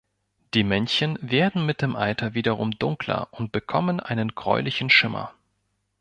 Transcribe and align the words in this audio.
Die 0.55 0.63
Männchen 0.63 1.19
werden 1.21 1.63
mit 1.67 1.83
dem 1.83 1.95
Alter 1.95 2.33
wiederum 2.33 2.71
dunkler 2.79 3.27
und 3.29 3.51
bekommen 3.51 3.99
einen 3.99 4.33
gräulichen 4.33 4.89
Schimmer. 4.89 5.35